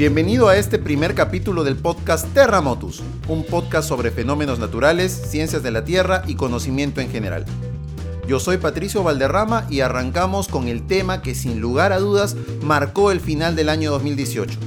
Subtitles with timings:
[0.00, 5.70] Bienvenido a este primer capítulo del podcast Terramotus, un podcast sobre fenómenos naturales, ciencias de
[5.70, 7.44] la Tierra y conocimiento en general.
[8.26, 13.12] Yo soy Patricio Valderrama y arrancamos con el tema que sin lugar a dudas marcó
[13.12, 14.58] el final del año 2018,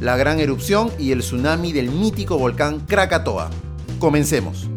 [0.00, 3.48] la gran erupción y el tsunami del mítico volcán Krakatoa.
[4.00, 4.68] Comencemos.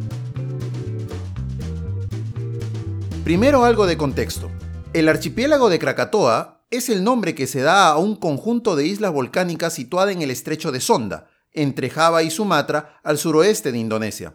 [3.23, 4.51] Primero algo de contexto.
[4.93, 9.13] El archipiélago de Krakatoa es el nombre que se da a un conjunto de islas
[9.13, 14.33] volcánicas situada en el estrecho de Sonda, entre Java y Sumatra, al suroeste de Indonesia.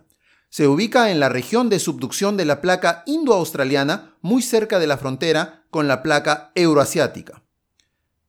[0.49, 4.99] Se ubica en la región de subducción de la placa indo-australiana, muy cerca de la
[4.99, 7.43] frontera con la placa euroasiática.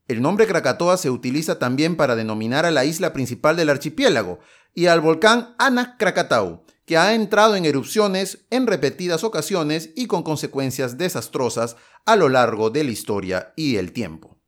[0.08, 4.40] El nombre Krakatoa se utiliza también para denominar a la isla principal del archipiélago
[4.74, 10.24] y al volcán Anak Krakatau, que ha entrado en erupciones en repetidas ocasiones y con
[10.24, 14.40] consecuencias desastrosas a lo largo de la historia y el tiempo.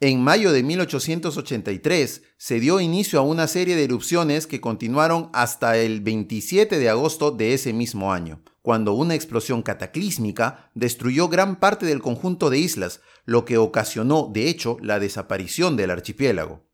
[0.00, 5.76] En mayo de 1883 se dio inicio a una serie de erupciones que continuaron hasta
[5.76, 11.86] el 27 de agosto de ese mismo año, cuando una explosión cataclísmica destruyó gran parte
[11.86, 16.71] del conjunto de islas, lo que ocasionó, de hecho, la desaparición del archipiélago.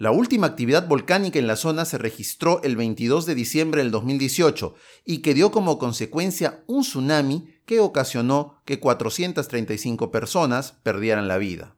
[0.00, 4.74] La última actividad volcánica en la zona se registró el 22 de diciembre del 2018
[5.04, 11.76] y que dio como consecuencia un tsunami que ocasionó que 435 personas perdieran la vida.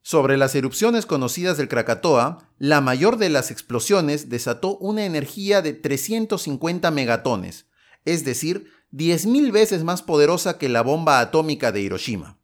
[0.00, 5.74] Sobre las erupciones conocidas del Krakatoa, la mayor de las explosiones desató una energía de
[5.74, 7.66] 350 megatones,
[8.06, 12.38] es decir, 10.000 veces más poderosa que la bomba atómica de Hiroshima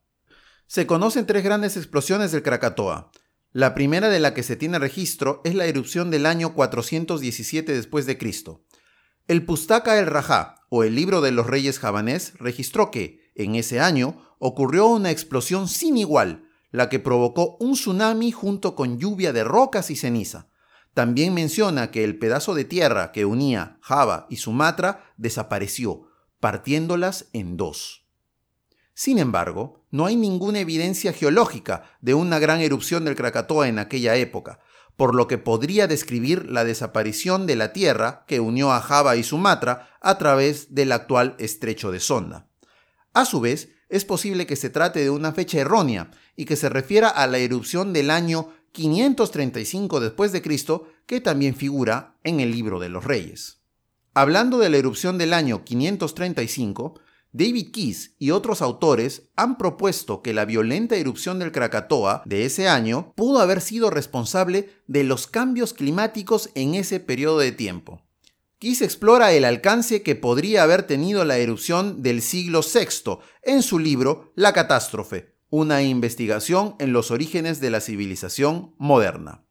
[0.67, 3.11] Se conocen tres grandes explosiones del Krakatoa.
[3.51, 8.07] La primera de la que se tiene registro es la erupción del año 417 después
[8.07, 8.65] de Cristo.
[9.27, 13.79] El Pustaka el Rajá, o el libro de los reyes javanés, registró que, en ese
[13.79, 19.43] año, ocurrió una explosión sin igual, la que provocó un tsunami junto con lluvia de
[19.43, 20.49] rocas y ceniza.
[20.95, 26.07] También menciona que el pedazo de tierra que unía Java y Sumatra desapareció,
[26.43, 28.05] partiéndolas en dos.
[28.93, 34.17] Sin embargo, no hay ninguna evidencia geológica de una gran erupción del Krakatoa en aquella
[34.17, 34.59] época,
[34.97, 39.23] por lo que podría describir la desaparición de la tierra que unió a Java y
[39.23, 42.49] Sumatra a través del actual estrecho de Sonda.
[43.13, 46.67] A su vez, es posible que se trate de una fecha errónea y que se
[46.67, 52.51] refiera a la erupción del año 535 después de Cristo, que también figura en el
[52.51, 53.62] libro de los reyes.
[54.15, 56.99] Hablando de la erupción del año 535,
[57.31, 62.67] David Keys y otros autores han propuesto que la violenta erupción del Krakatoa de ese
[62.67, 68.03] año pudo haber sido responsable de los cambios climáticos en ese periodo de tiempo.
[68.59, 73.79] Keys explora el alcance que podría haber tenido la erupción del siglo VI en su
[73.79, 79.43] libro La catástrofe, una investigación en los orígenes de la civilización moderna.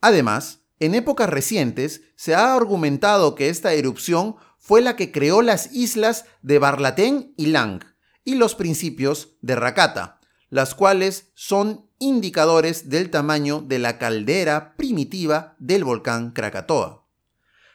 [0.00, 5.72] Además, en épocas recientes se ha argumentado que esta erupción fue la que creó las
[5.72, 7.82] islas de Barlatén y Lang
[8.24, 10.20] y los principios de Rakata,
[10.50, 17.06] las cuales son indicadores del tamaño de la caldera primitiva del volcán Krakatoa.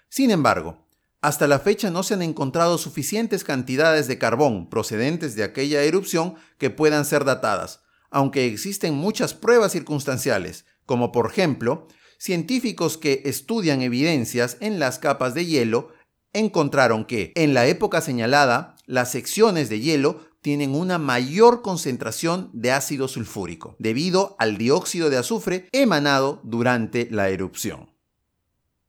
[0.09, 0.87] Sin embargo,
[1.21, 6.35] hasta la fecha no se han encontrado suficientes cantidades de carbón procedentes de aquella erupción
[6.57, 11.87] que puedan ser datadas, aunque existen muchas pruebas circunstanciales, como por ejemplo
[12.23, 15.89] científicos que estudian evidencias en las capas de hielo
[16.31, 22.71] encontraron que en la época señalada las secciones de hielo tienen una mayor concentración de
[22.71, 27.89] ácido sulfúrico debido al dióxido de azufre emanado durante la erupción.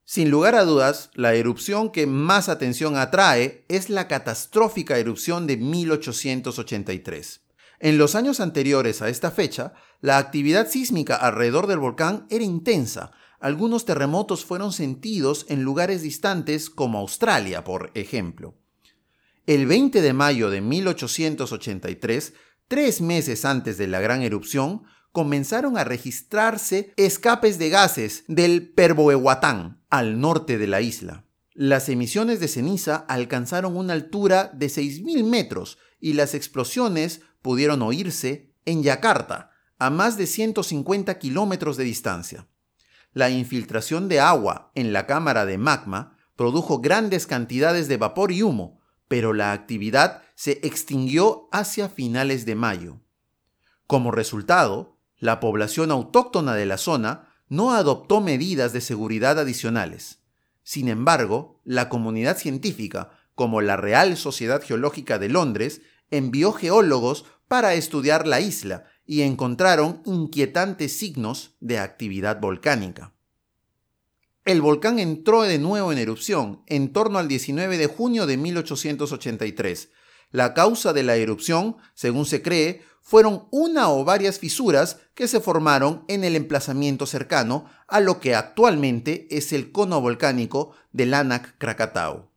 [0.04, 5.56] Sin lugar a dudas, la erupción que más atención atrae es la catastrófica erupción de
[5.56, 7.40] 1883.
[7.80, 13.10] En los años anteriores a esta fecha, la actividad sísmica alrededor del volcán era intensa,
[13.44, 18.54] algunos terremotos fueron sentidos en lugares distantes como Australia, por ejemplo.
[19.46, 22.32] El 20 de mayo de 1883,
[22.68, 29.84] tres meses antes de la gran erupción, comenzaron a registrarse escapes de gases del Perboehuatán,
[29.90, 31.26] al norte de la isla.
[31.52, 38.54] Las emisiones de ceniza alcanzaron una altura de 6.000 metros y las explosiones pudieron oírse
[38.64, 42.48] en Yakarta, a más de 150 kilómetros de distancia.
[43.14, 48.42] La infiltración de agua en la cámara de magma produjo grandes cantidades de vapor y
[48.42, 53.00] humo, pero la actividad se extinguió hacia finales de mayo.
[53.86, 60.18] Como resultado, la población autóctona de la zona no adoptó medidas de seguridad adicionales.
[60.64, 67.74] Sin embargo, la comunidad científica, como la Real Sociedad Geológica de Londres, envió geólogos para
[67.74, 73.12] estudiar la isla y encontraron inquietantes signos de actividad volcánica.
[74.44, 79.90] El volcán entró de nuevo en erupción en torno al 19 de junio de 1883.
[80.30, 85.40] La causa de la erupción, según se cree, fueron una o varias fisuras que se
[85.40, 91.56] formaron en el emplazamiento cercano a lo que actualmente es el cono volcánico del Anak
[91.58, 92.33] Krakatau.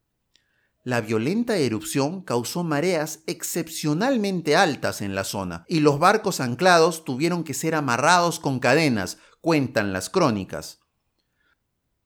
[0.88, 7.44] La violenta erupción causó mareas excepcionalmente altas en la zona y los barcos anclados tuvieron
[7.44, 10.80] que ser amarrados con cadenas, cuentan las crónicas.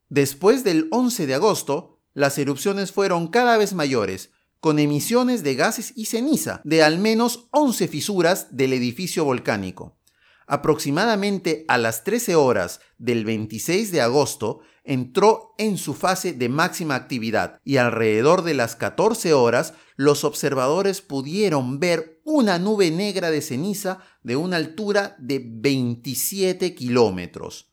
[0.10, 5.94] Después del 11 de agosto, las erupciones fueron cada vez mayores, con emisiones de gases
[5.96, 10.00] y ceniza de al menos 11 fisuras del edificio volcánico.
[10.48, 16.96] Aproximadamente a las 13 horas del 26 de agosto entró en su fase de máxima
[16.96, 23.42] actividad y alrededor de las 14 horas los observadores pudieron ver una nube negra de
[23.42, 27.72] ceniza de una altura de 27 kilómetros.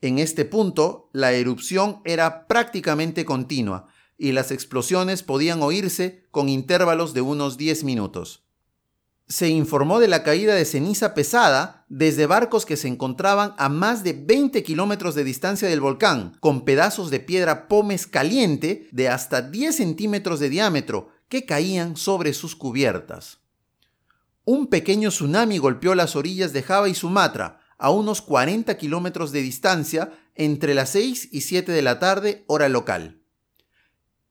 [0.00, 3.86] En este punto, la erupción era prácticamente continua
[4.18, 8.44] y las explosiones podían oírse con intervalos de unos 10 minutos.
[9.32, 14.04] Se informó de la caída de ceniza pesada desde barcos que se encontraban a más
[14.04, 19.40] de 20 kilómetros de distancia del volcán, con pedazos de piedra pómez caliente de hasta
[19.40, 23.38] 10 centímetros de diámetro que caían sobre sus cubiertas.
[24.44, 29.40] Un pequeño tsunami golpeó las orillas de Java y Sumatra, a unos 40 kilómetros de
[29.40, 33.21] distancia entre las 6 y 7 de la tarde hora local.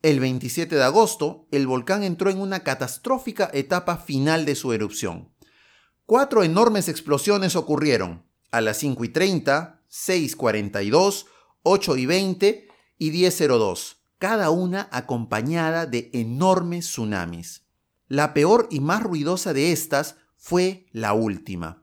[0.01, 5.29] El 27 de agosto, el volcán entró en una catastrófica etapa final de su erupción.
[6.05, 11.25] Cuatro enormes explosiones ocurrieron a las 5 y 30, 6.42,
[11.63, 12.67] 8 y 20
[12.97, 17.67] y 10.02, cada una acompañada de enormes tsunamis.
[18.07, 21.81] La peor y más ruidosa de estas fue la última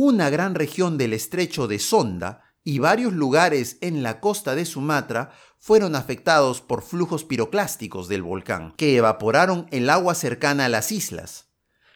[0.00, 5.30] una gran región del estrecho de Sonda y varios lugares en la costa de Sumatra
[5.58, 11.46] fueron afectados por flujos piroclásticos del volcán, que evaporaron el agua cercana a las islas.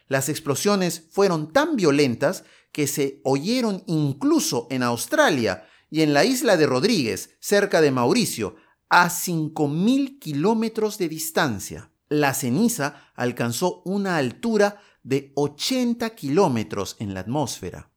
[0.09, 6.57] Las explosiones fueron tan violentas que se oyeron incluso en Australia y en la isla
[6.57, 8.57] de Rodríguez, cerca de Mauricio,
[8.89, 11.91] a 5.000 kilómetros de distancia.
[12.09, 17.91] La ceniza alcanzó una altura de 80 kilómetros en la atmósfera.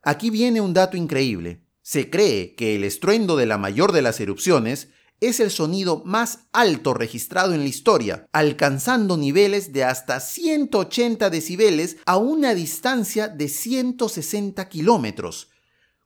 [0.00, 1.63] Aquí viene un dato increíble.
[1.86, 4.88] Se cree que el estruendo de la mayor de las erupciones
[5.20, 11.98] es el sonido más alto registrado en la historia, alcanzando niveles de hasta 180 decibeles
[12.06, 15.50] a una distancia de 160 kilómetros.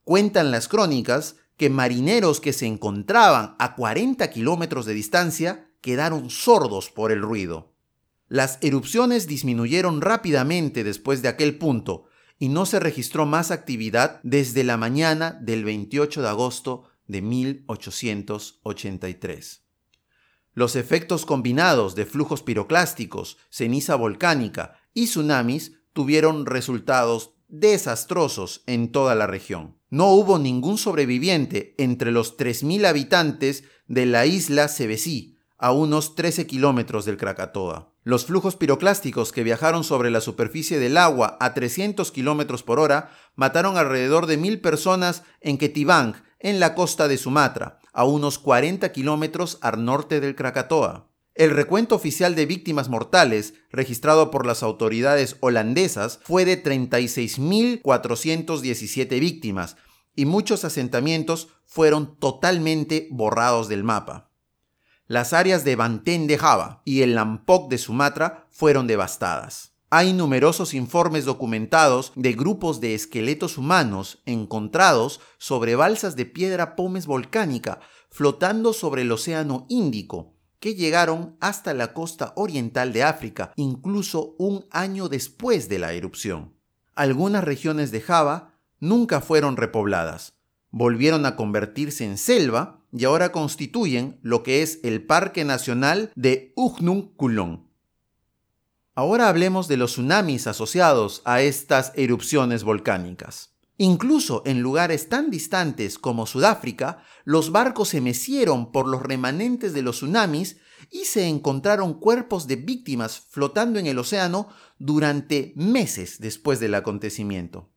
[0.02, 6.90] Cuentan las crónicas que marineros que se encontraban a 40 kilómetros de distancia quedaron sordos
[6.90, 7.73] por el ruido.
[8.26, 12.07] Las erupciones disminuyeron rápidamente después de aquel punto,
[12.38, 19.64] y no se registró más actividad desde la mañana del 28 de agosto de 1883.
[20.54, 29.14] Los efectos combinados de flujos piroclásticos, ceniza volcánica y tsunamis tuvieron resultados desastrosos en toda
[29.14, 29.78] la región.
[29.90, 36.47] No hubo ningún sobreviviente entre los 3.000 habitantes de la isla Cebesí, a unos 13
[36.47, 37.95] kilómetros del Krakatoa.
[38.08, 43.10] Los flujos piroclásticos que viajaron sobre la superficie del agua a 300 kilómetros por hora
[43.36, 48.92] mataron alrededor de mil personas en Ketibang, en la costa de Sumatra, a unos 40
[48.92, 51.10] kilómetros al norte del Krakatoa.
[51.34, 59.76] El recuento oficial de víctimas mortales, registrado por las autoridades holandesas, fue de 36.417 víctimas,
[60.16, 64.27] y muchos asentamientos fueron totalmente borrados del mapa.
[65.08, 69.72] Las áreas de Banten de Java y el Lampok de Sumatra fueron devastadas.
[69.88, 77.06] Hay numerosos informes documentados de grupos de esqueletos humanos encontrados sobre balsas de piedra pómez
[77.06, 84.34] volcánica flotando sobre el Océano Índico, que llegaron hasta la costa oriental de África, incluso
[84.38, 86.54] un año después de la erupción.
[86.94, 90.34] Algunas regiones de Java nunca fueron repobladas,
[90.70, 96.52] volvieron a convertirse en selva y ahora constituyen lo que es el Parque Nacional de
[96.57, 97.68] Ugnum Kulon.
[98.95, 103.54] Ahora hablemos de los tsunamis asociados a estas erupciones volcánicas.
[103.76, 109.83] Incluso en lugares tan distantes como Sudáfrica, los barcos se mecieron por los remanentes de
[109.83, 110.57] los tsunamis
[110.90, 114.49] y se encontraron cuerpos de víctimas flotando en el océano
[114.80, 117.71] durante meses después del acontecimiento.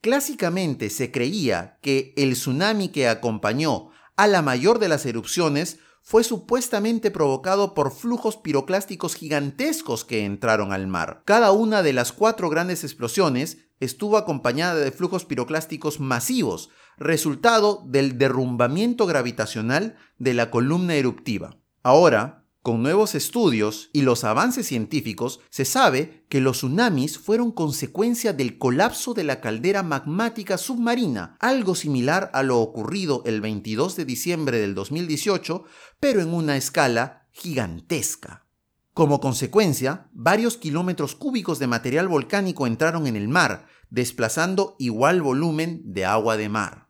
[0.00, 6.24] Clásicamente se creía que el tsunami que acompañó a la mayor de las erupciones fue
[6.24, 11.22] supuestamente provocado por flujos piroclásticos gigantescos que entraron al mar.
[11.24, 18.18] Cada una de las cuatro grandes explosiones estuvo acompañada de flujos piroclásticos masivos, resultado del
[18.18, 21.56] derrumbamiento gravitacional de la columna eruptiva.
[21.82, 28.32] Ahora, con nuevos estudios y los avances científicos, se sabe que los tsunamis fueron consecuencia
[28.32, 34.04] del colapso de la caldera magmática submarina, algo similar a lo ocurrido el 22 de
[34.04, 35.64] diciembre del 2018,
[36.00, 38.46] pero en una escala gigantesca.
[38.92, 45.80] Como consecuencia, varios kilómetros cúbicos de material volcánico entraron en el mar, desplazando igual volumen
[45.84, 46.89] de agua de mar.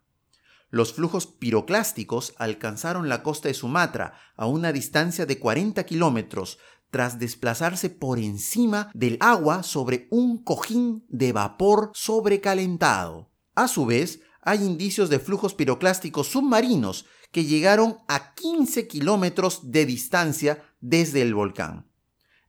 [0.71, 6.59] Los flujos piroclásticos alcanzaron la costa de Sumatra a una distancia de 40 kilómetros
[6.91, 13.31] tras desplazarse por encima del agua sobre un cojín de vapor sobrecalentado.
[13.55, 19.87] A su vez, hay indicios de flujos piroclásticos submarinos que llegaron a 15 kilómetros de
[19.87, 21.87] distancia desde el volcán.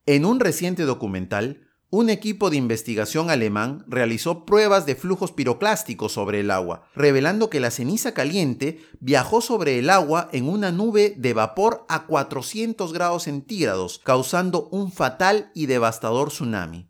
[0.06, 6.40] En un reciente documental, un equipo de investigación alemán realizó pruebas de flujos piroclásticos sobre
[6.40, 11.34] el agua, revelando que la ceniza caliente viajó sobre el agua en una nube de
[11.34, 16.90] vapor a 400 grados centígrados, causando un fatal y devastador tsunami.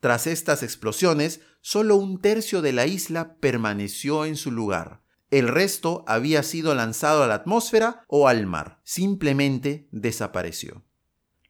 [0.00, 5.00] Tras estas explosiones, solo un tercio de la isla permaneció en su lugar.
[5.30, 8.80] El resto había sido lanzado a la atmósfera o al mar.
[8.82, 10.82] Simplemente desapareció.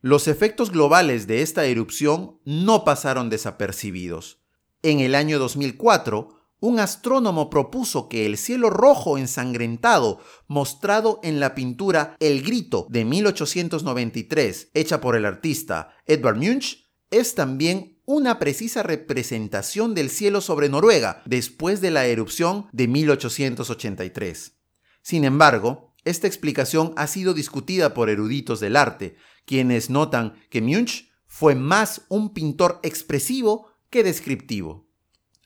[0.07, 4.39] Los efectos globales de esta erupción no pasaron desapercibidos.
[4.83, 6.29] En el año 2004,
[6.61, 13.07] un astrónomo propuso que el cielo rojo ensangrentado mostrado en la pintura El Grito de
[13.07, 20.69] 1893, hecha por el artista Edvard Munch, es también una precisa representación del cielo sobre
[20.69, 24.53] Noruega después de la erupción de 1883.
[25.01, 31.11] Sin embargo, esta explicación ha sido discutida por eruditos del arte, quienes notan que Munch
[31.27, 34.87] fue más un pintor expresivo que descriptivo.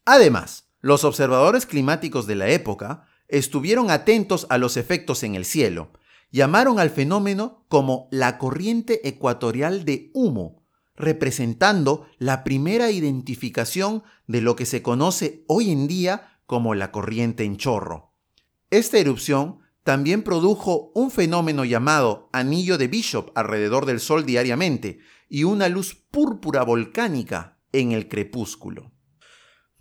[0.04, 5.92] Además, los observadores climáticos de la época estuvieron atentos a los efectos en el cielo.
[6.30, 10.62] Llamaron al fenómeno como la corriente ecuatorial de humo,
[10.94, 17.44] representando la primera identificación de lo que se conoce hoy en día como la corriente
[17.44, 18.14] en chorro.
[18.70, 24.98] Esta erupción también produjo un fenómeno llamado anillo de Bishop alrededor del Sol diariamente
[25.30, 28.92] y una luz púrpura volcánica en el crepúsculo.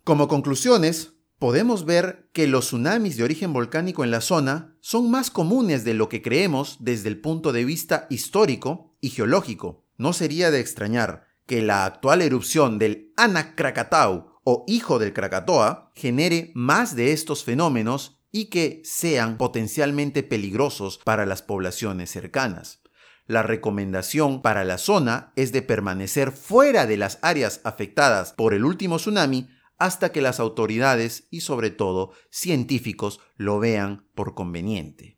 [0.06, 5.30] Como conclusiones, podemos ver que los tsunamis de origen volcánico en la zona son más
[5.30, 9.84] comunes de lo que creemos desde el punto de vista histórico y geológico.
[9.98, 15.92] No sería de extrañar que la actual erupción del Anak Krakatau o hijo del Krakatoa
[15.96, 22.82] genere más de estos fenómenos y que sean potencialmente peligrosos para las poblaciones cercanas.
[23.26, 28.64] La recomendación para la zona es de permanecer fuera de las áreas afectadas por el
[28.64, 35.18] último tsunami hasta que las autoridades y sobre todo científicos lo vean por conveniente.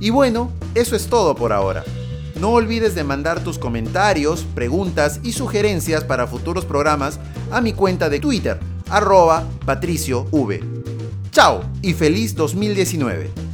[0.00, 1.84] Y bueno, eso es todo por ahora.
[2.40, 7.20] No olvides de mandar tus comentarios, preguntas y sugerencias para futuros programas
[7.52, 8.58] a mi cuenta de Twitter,
[8.90, 10.28] arroba patriciov.
[11.36, 13.45] Chao y feliz 2019.